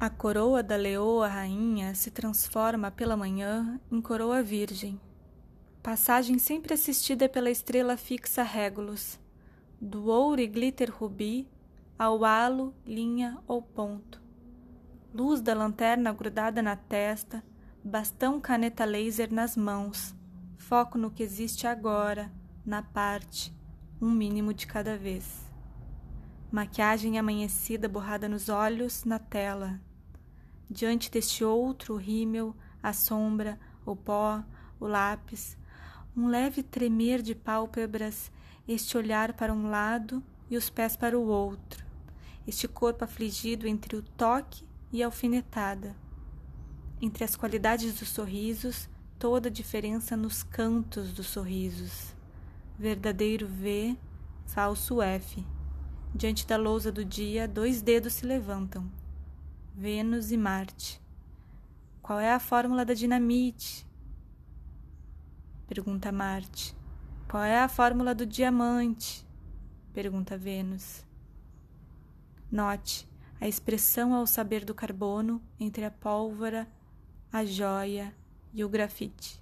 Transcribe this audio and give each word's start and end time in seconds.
A 0.00 0.08
coroa 0.08 0.62
da 0.62 0.76
leoa 0.76 1.26
rainha 1.26 1.92
se 1.92 2.08
transforma 2.12 2.88
pela 2.88 3.16
manhã 3.16 3.80
em 3.90 4.00
coroa 4.00 4.44
virgem. 4.44 5.00
Passagem 5.82 6.38
sempre 6.38 6.72
assistida 6.72 7.28
pela 7.28 7.50
estrela 7.50 7.96
fixa 7.96 8.44
Regulus, 8.44 9.18
do 9.80 10.06
ouro 10.06 10.40
e 10.40 10.46
glitter 10.46 10.88
rubi 10.88 11.48
ao 11.98 12.24
halo, 12.24 12.72
linha 12.86 13.38
ou 13.44 13.60
ponto. 13.60 14.22
Luz 15.12 15.40
da 15.40 15.52
lanterna 15.52 16.12
grudada 16.12 16.62
na 16.62 16.76
testa, 16.76 17.42
bastão 17.82 18.40
caneta 18.40 18.84
laser 18.84 19.34
nas 19.34 19.56
mãos, 19.56 20.14
foco 20.58 20.96
no 20.96 21.10
que 21.10 21.24
existe 21.24 21.66
agora, 21.66 22.30
na 22.64 22.82
parte, 22.82 23.52
um 24.00 24.12
mínimo 24.12 24.54
de 24.54 24.64
cada 24.64 24.96
vez. 24.96 25.44
Maquiagem 26.52 27.18
amanhecida 27.18 27.88
borrada 27.88 28.28
nos 28.28 28.48
olhos, 28.48 29.04
na 29.04 29.18
tela 29.18 29.80
diante 30.70 31.10
deste 31.10 31.44
outro 31.44 31.96
rímel, 31.96 32.54
a 32.82 32.92
sombra, 32.92 33.58
o 33.84 33.96
pó, 33.96 34.42
o 34.78 34.86
lápis, 34.86 35.56
um 36.16 36.28
leve 36.28 36.62
tremer 36.62 37.22
de 37.22 37.34
pálpebras, 37.34 38.30
este 38.66 38.96
olhar 38.96 39.32
para 39.32 39.52
um 39.52 39.70
lado 39.70 40.22
e 40.50 40.56
os 40.56 40.68
pés 40.68 40.96
para 40.96 41.18
o 41.18 41.26
outro, 41.26 41.84
este 42.46 42.68
corpo 42.68 43.04
afligido 43.04 43.66
entre 43.66 43.96
o 43.96 44.02
toque 44.02 44.66
e 44.92 45.02
a 45.02 45.06
alfinetada. 45.06 45.96
Entre 47.00 47.22
as 47.22 47.36
qualidades 47.36 47.98
dos 47.98 48.08
sorrisos, 48.08 48.88
toda 49.18 49.48
a 49.48 49.52
diferença 49.52 50.16
nos 50.16 50.42
cantos 50.42 51.12
dos 51.12 51.26
sorrisos. 51.26 52.14
Verdadeiro 52.78 53.46
V, 53.46 53.96
falso 54.46 55.00
F. 55.00 55.44
Diante 56.14 56.46
da 56.46 56.56
lousa 56.56 56.90
do 56.90 57.04
dia, 57.04 57.46
dois 57.46 57.80
dedos 57.80 58.14
se 58.14 58.26
levantam. 58.26 58.90
Vênus 59.80 60.32
e 60.32 60.36
Marte. 60.36 61.00
Qual 62.02 62.18
é 62.18 62.32
a 62.32 62.40
fórmula 62.40 62.84
da 62.84 62.94
dinamite? 62.94 63.86
Pergunta 65.68 66.10
Marte. 66.10 66.74
Qual 67.30 67.44
é 67.44 67.60
a 67.60 67.68
fórmula 67.68 68.12
do 68.12 68.26
diamante? 68.26 69.24
Pergunta 69.92 70.36
Vênus. 70.36 71.06
Note 72.50 73.08
a 73.40 73.46
expressão 73.46 74.12
ao 74.14 74.26
saber 74.26 74.64
do 74.64 74.74
carbono 74.74 75.40
entre 75.60 75.84
a 75.84 75.92
pólvora, 75.92 76.66
a 77.32 77.44
joia 77.44 78.12
e 78.52 78.64
o 78.64 78.68
grafite. 78.68 79.40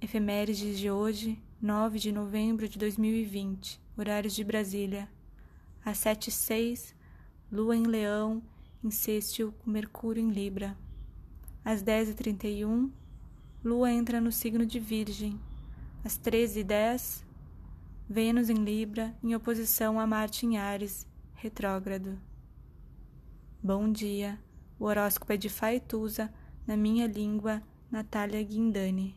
Efemérides 0.00 0.78
de 0.78 0.90
hoje, 0.90 1.38
9 1.60 1.98
de 1.98 2.10
novembro 2.10 2.66
de 2.66 2.78
2020, 2.78 3.78
horários 3.94 4.34
de 4.34 4.42
Brasília, 4.42 5.06
às 5.84 5.98
7 5.98 6.28
e 6.28 6.32
6, 6.32 6.96
Lua 7.52 7.76
em 7.76 7.82
Leão 7.82 8.42
insistiu 8.86 9.52
com 9.52 9.70
Mercúrio 9.70 10.22
em 10.22 10.30
Libra. 10.30 10.76
Às 11.64 11.82
10h31, 11.82 12.90
Lua 13.64 13.90
entra 13.90 14.20
no 14.20 14.30
signo 14.30 14.66
de 14.66 14.78
Virgem. 14.78 15.40
Às 16.04 16.18
13h10, 16.18 17.24
Vênus 18.08 18.50
em 18.50 18.62
Libra, 18.62 19.14
em 19.22 19.34
oposição 19.34 19.98
a 19.98 20.06
Marte 20.06 20.44
em 20.44 20.58
Ares, 20.58 21.06
retrógrado. 21.32 22.18
Bom 23.62 23.90
dia, 23.90 24.38
o 24.78 24.84
horóscopo 24.84 25.32
é 25.32 25.36
de 25.38 25.48
Faetusa, 25.48 26.30
na 26.66 26.76
minha 26.76 27.06
língua, 27.06 27.62
Natália 27.90 28.42
Guindani. 28.42 29.16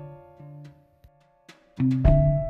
Música 1.81 2.40